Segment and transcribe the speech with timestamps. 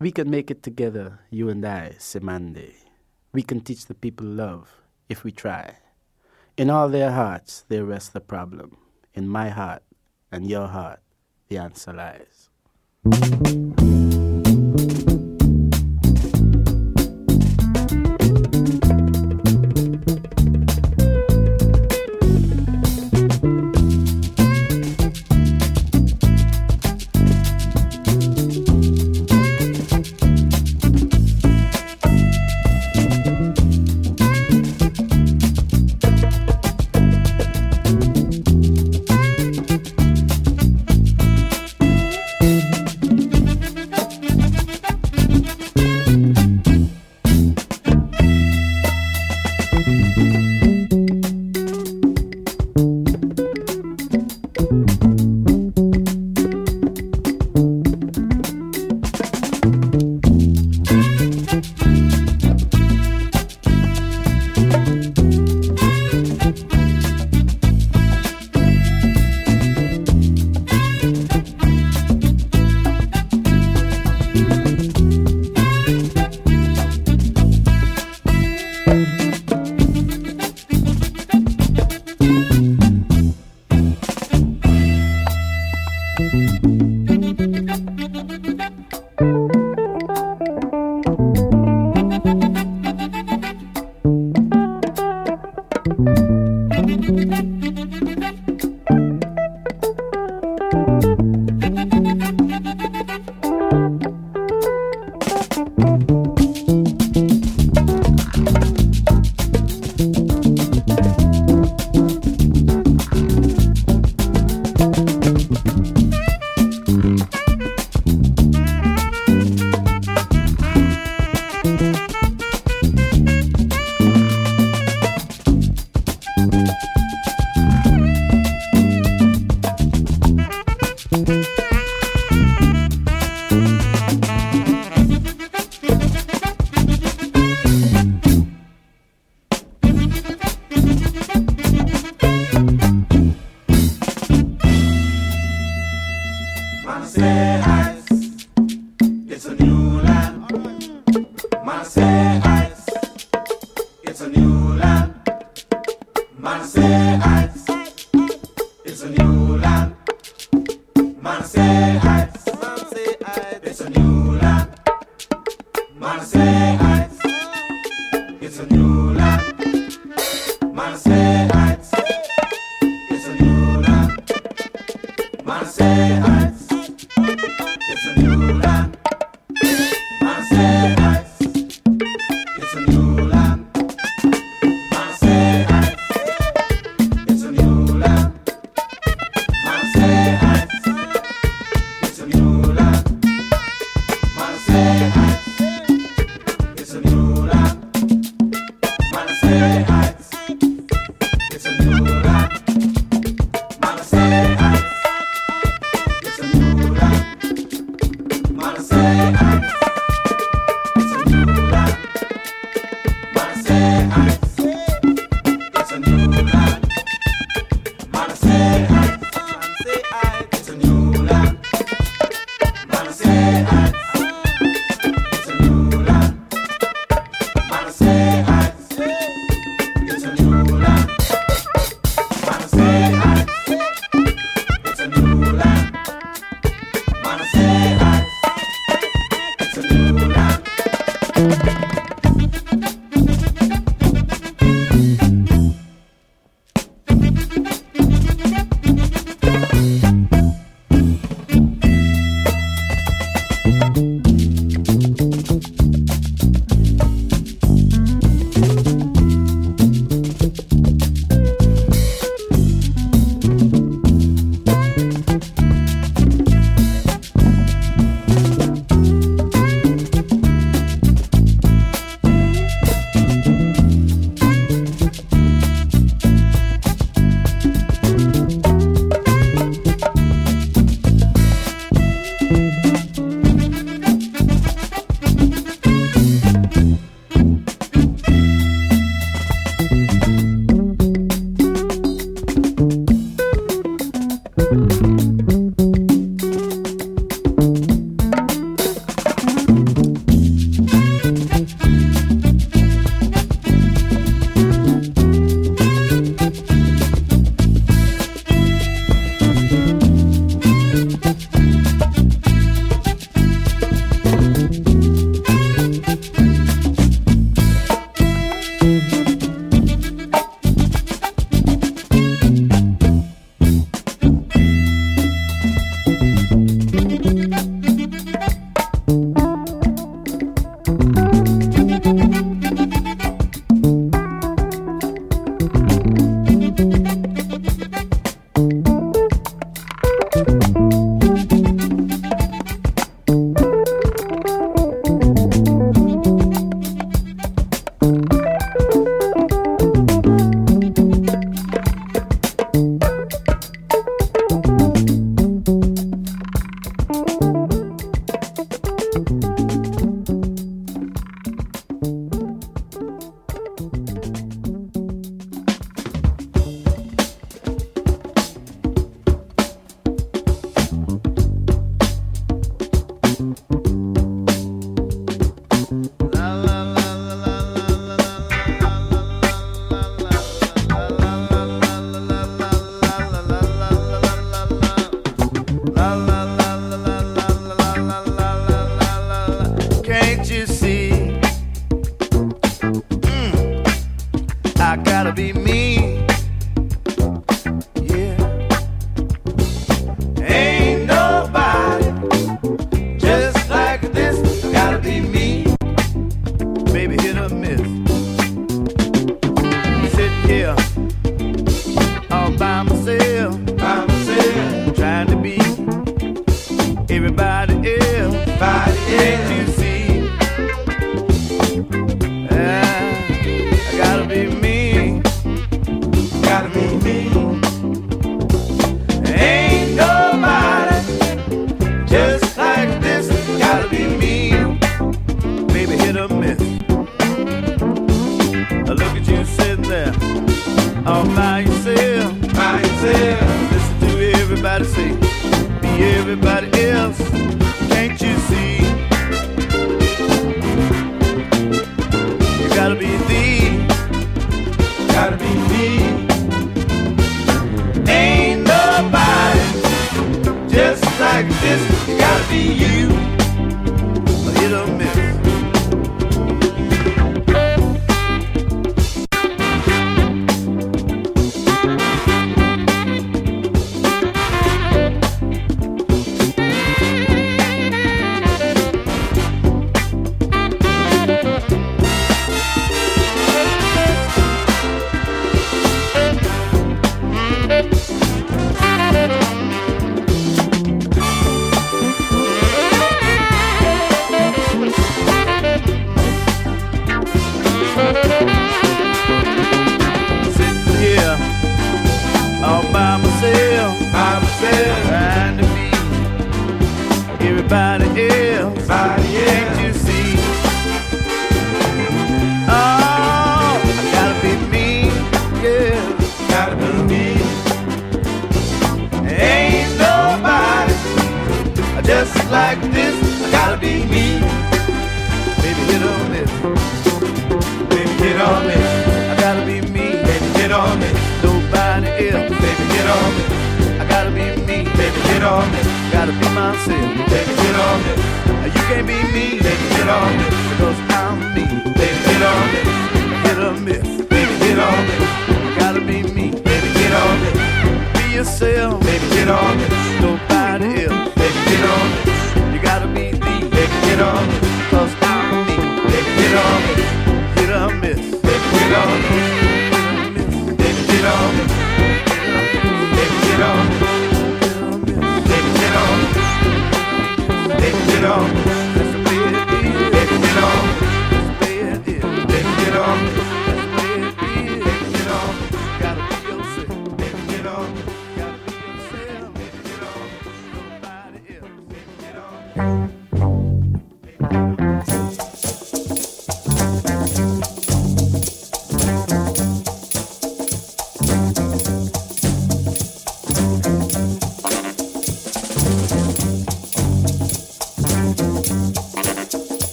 [0.00, 2.72] We can make it together, you and I, Semande.
[3.34, 4.80] We can teach the people love
[5.10, 5.76] if we try.
[6.56, 8.78] In all their hearts, there rests the problem.
[9.12, 9.82] In my heart
[10.32, 11.00] and your heart,
[11.48, 12.48] the answer lies.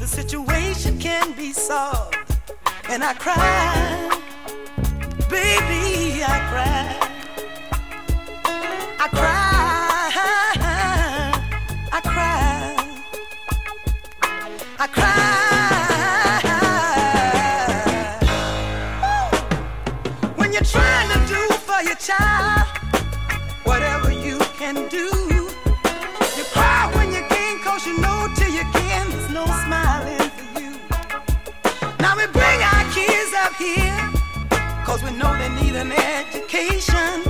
[0.00, 2.16] The situation can be solved.
[2.88, 4.08] And I cried,
[5.28, 6.99] baby, I cried.
[35.80, 37.22] an education.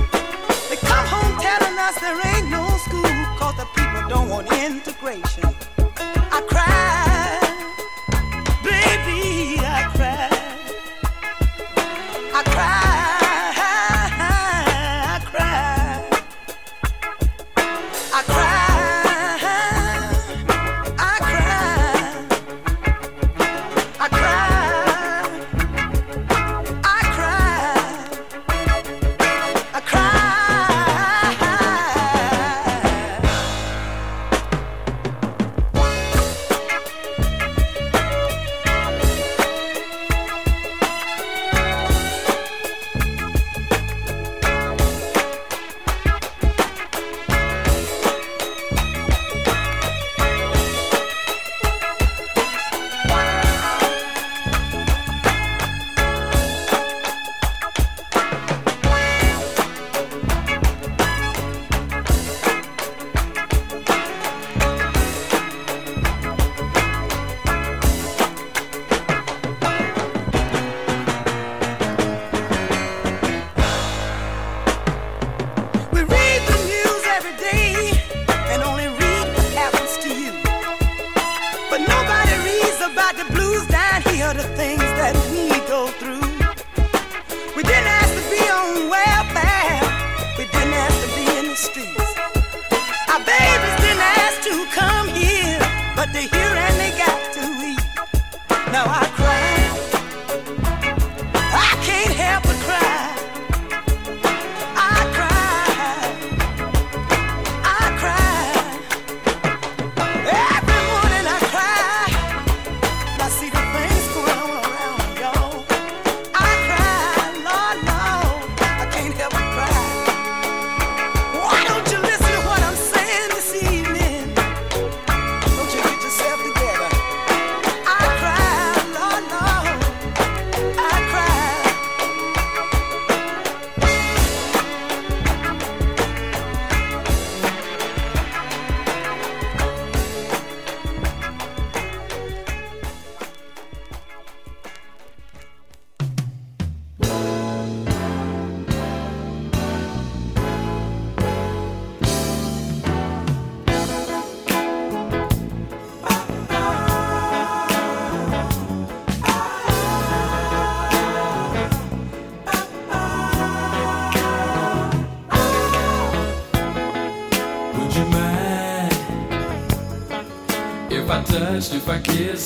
[0.69, 5.40] They come home telling us there ain't no school, cause the people don't want integration.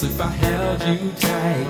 [0.06, 1.68] if I held you tight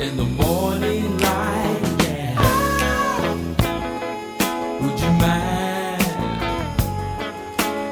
[0.00, 1.80] in the morning light.
[2.04, 2.32] Yeah.
[4.80, 6.02] Would you mind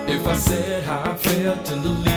[0.09, 2.08] if I said how I felt in the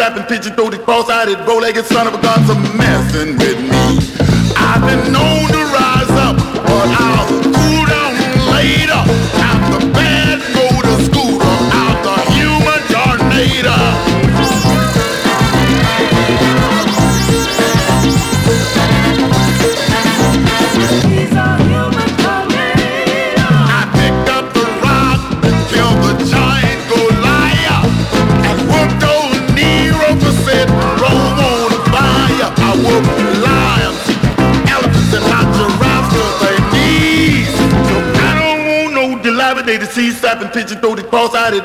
[0.00, 0.69] sapping pigeon throated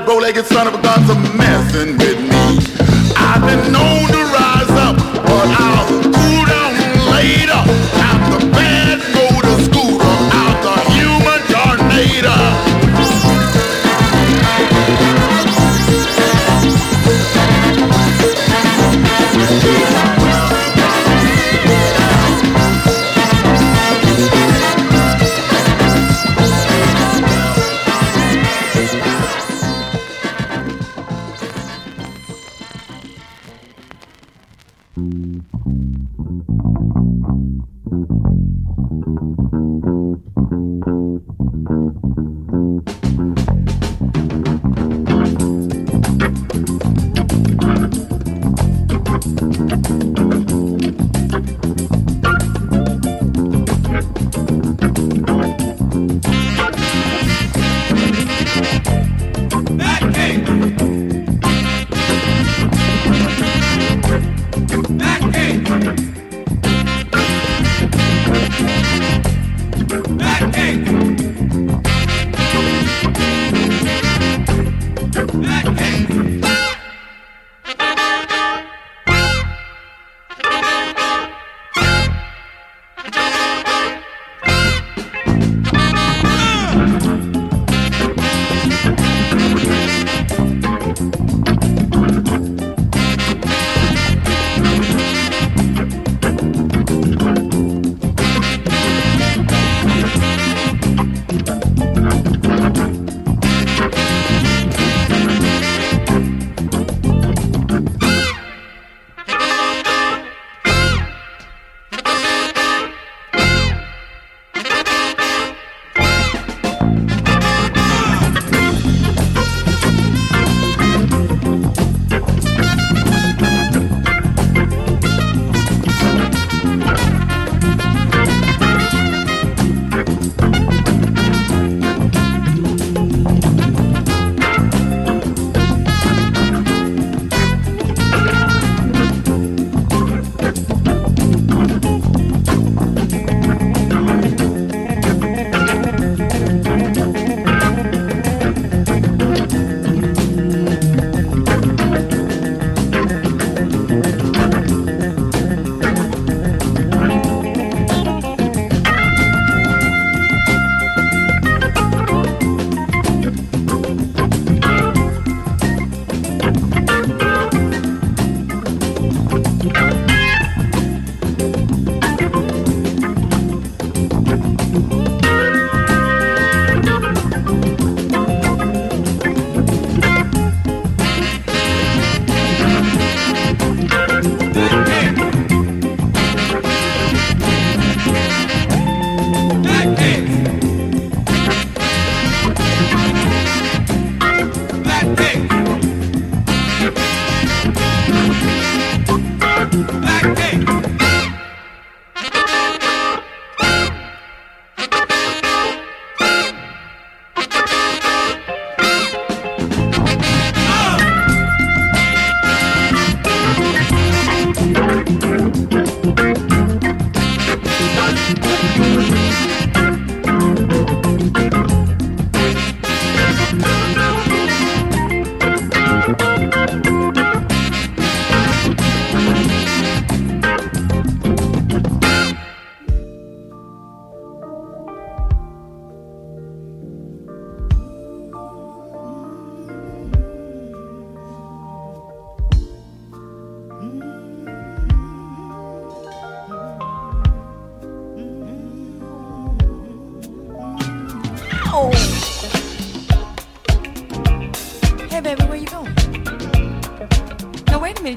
[0.06, 2.05] bow legged son of a gun's a messing with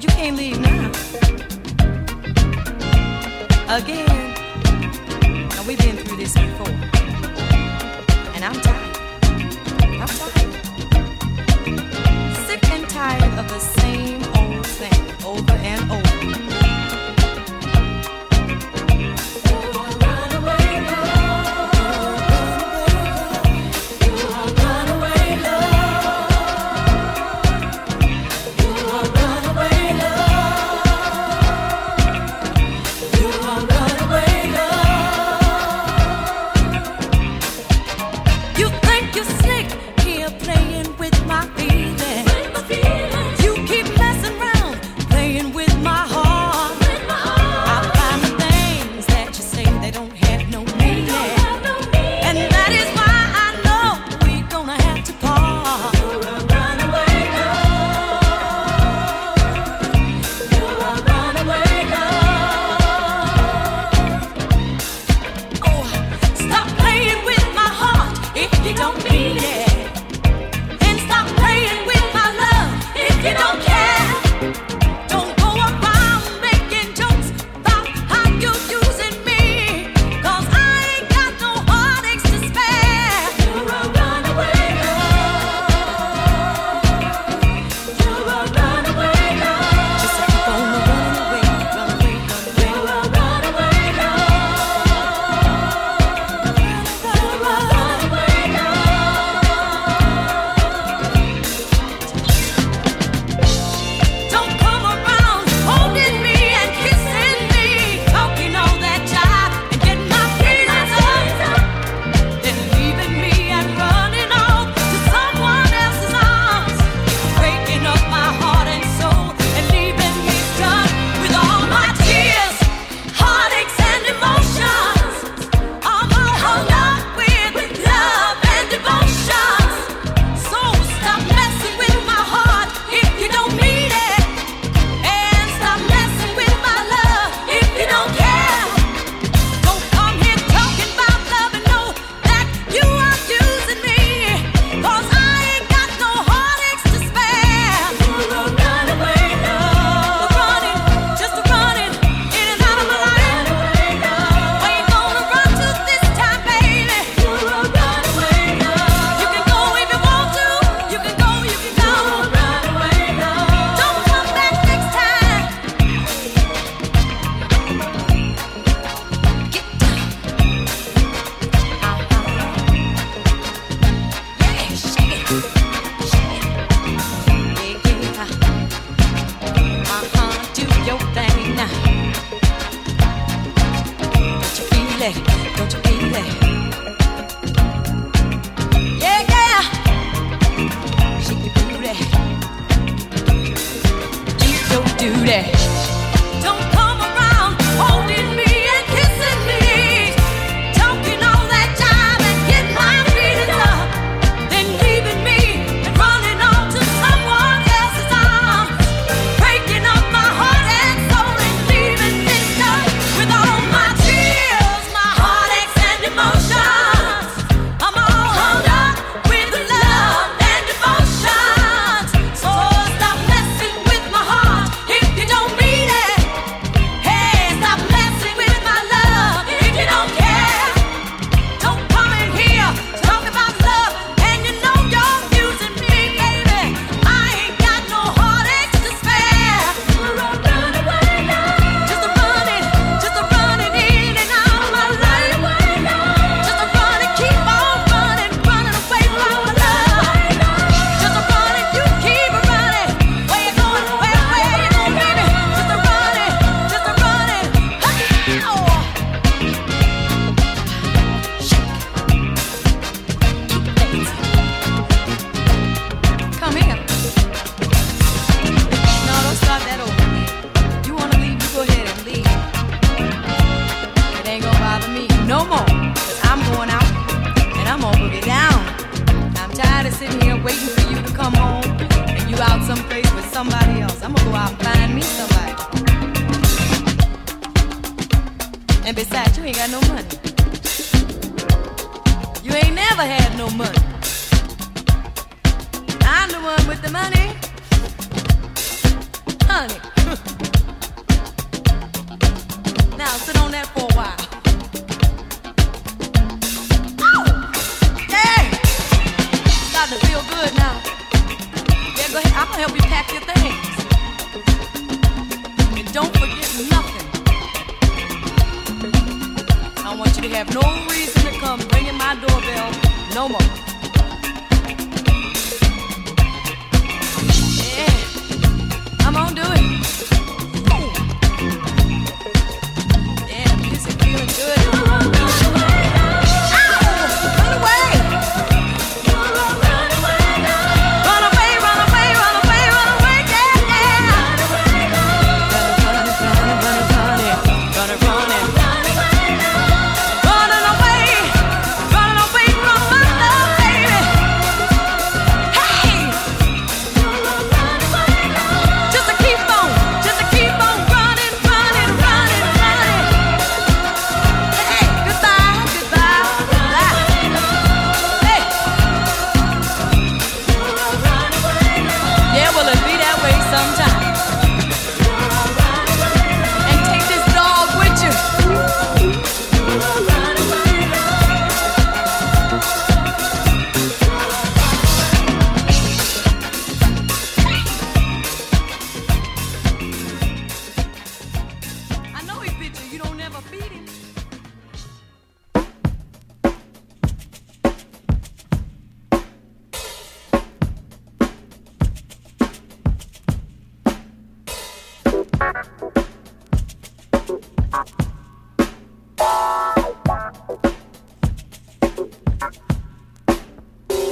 [0.03, 0.93] you can't leave now.
[3.69, 4.08] Again.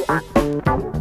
[0.07, 0.96] Thank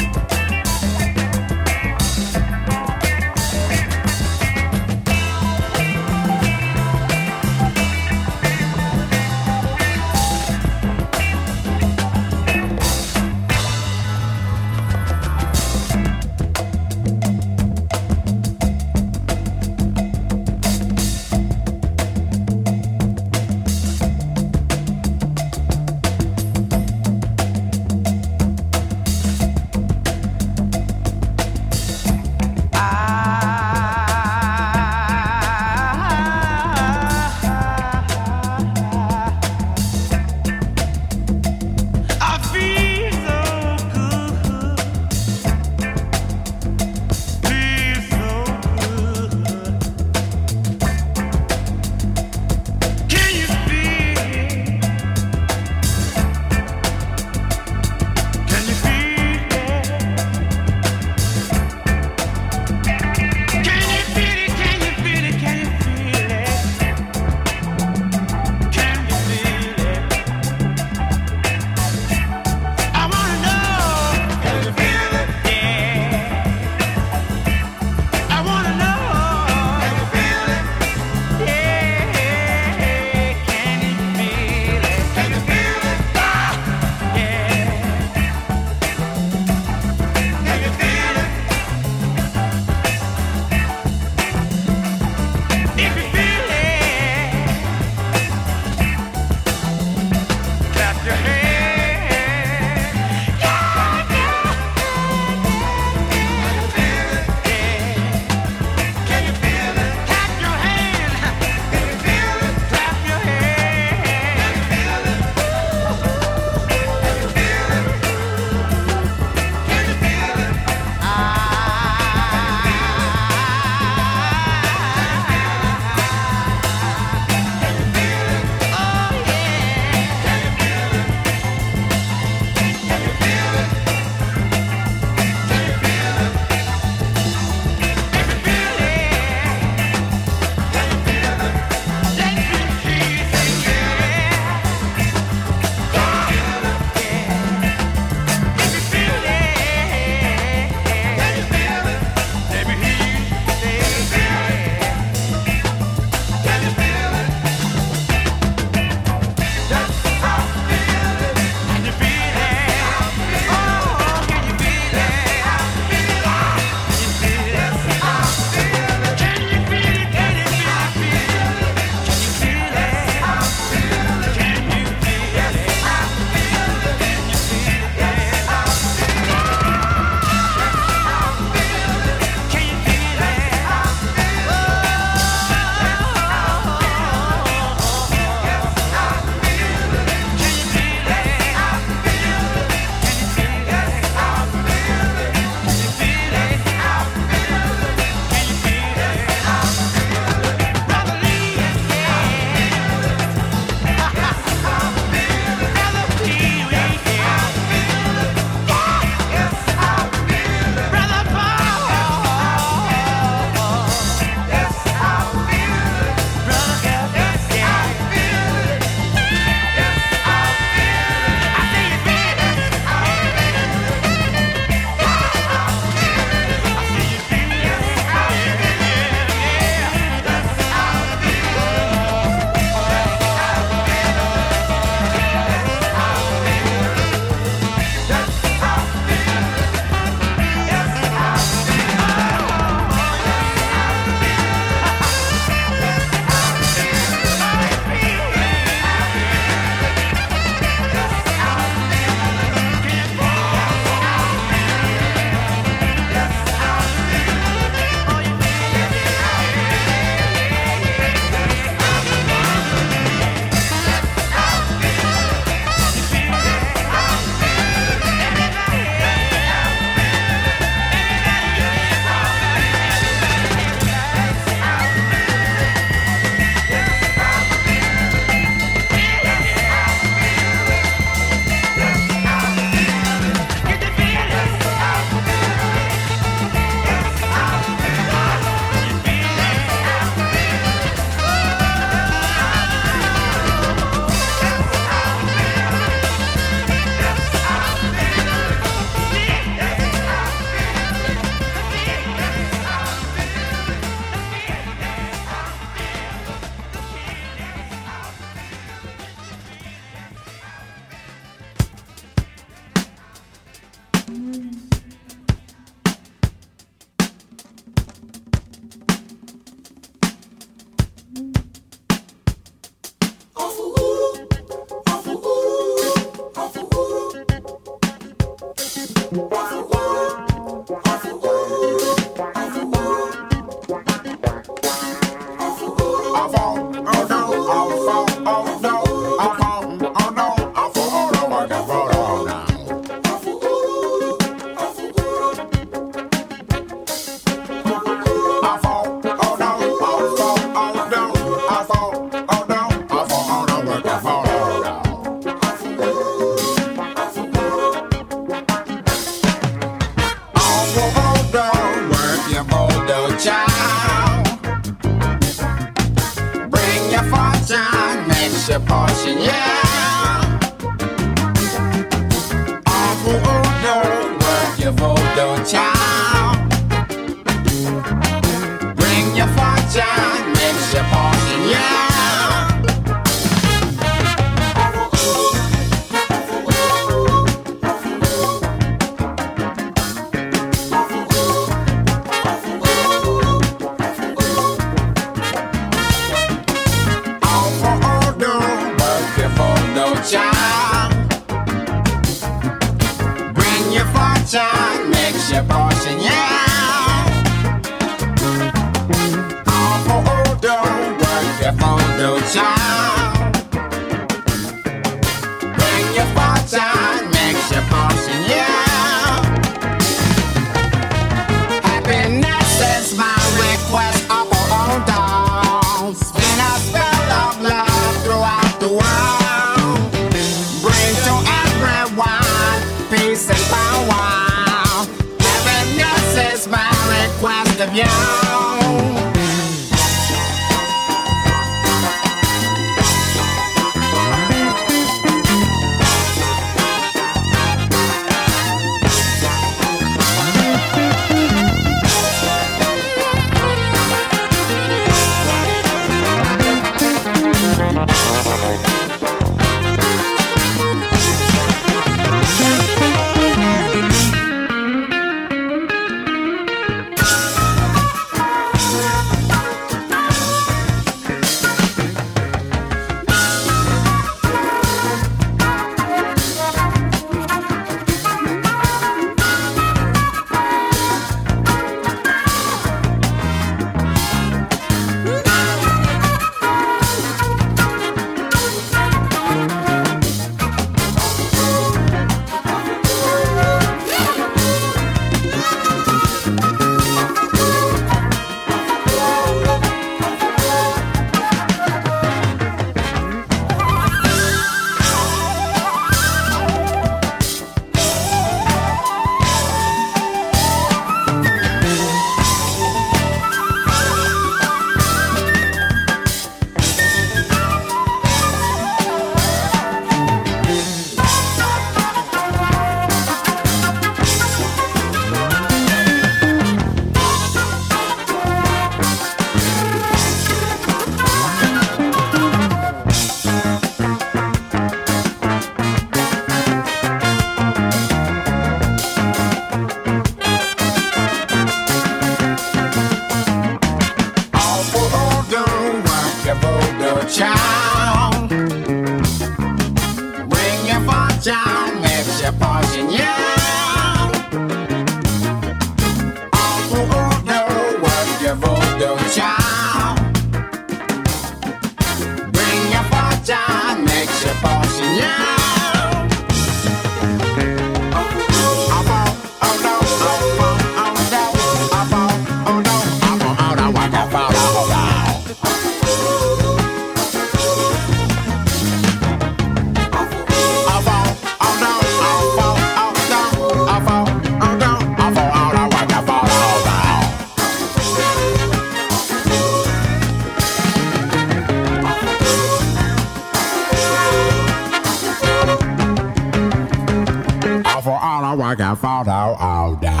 [598.61, 600.00] I found out all down.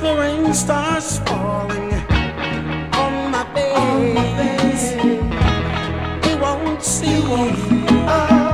[0.00, 1.92] the rain starts falling
[2.94, 3.76] on my face.
[3.76, 4.92] On my face.
[6.26, 7.08] He won't see.
[7.08, 8.47] He